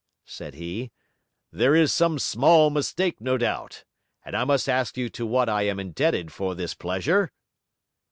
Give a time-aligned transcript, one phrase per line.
[0.25, 0.89] said he,
[1.51, 3.83] 'there is some small mistake, no doubt,
[4.25, 7.31] and I must ask you to what I am indebted for this pleasure?'